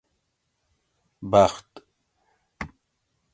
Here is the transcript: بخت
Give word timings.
بخت 1.31 1.67